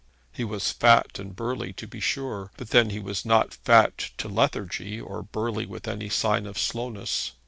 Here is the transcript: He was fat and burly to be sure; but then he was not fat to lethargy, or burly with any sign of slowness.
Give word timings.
He 0.31 0.43
was 0.43 0.71
fat 0.71 1.19
and 1.19 1.35
burly 1.35 1.73
to 1.73 1.85
be 1.85 1.99
sure; 1.99 2.49
but 2.57 2.71
then 2.71 2.89
he 2.89 2.99
was 2.99 3.23
not 3.23 3.53
fat 3.53 3.99
to 4.17 4.27
lethargy, 4.27 4.99
or 4.99 5.21
burly 5.21 5.67
with 5.67 5.87
any 5.87 6.09
sign 6.09 6.47
of 6.47 6.57
slowness. 6.57 7.33